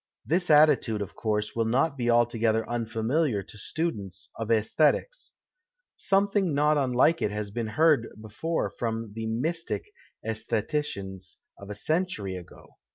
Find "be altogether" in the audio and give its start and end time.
1.95-2.67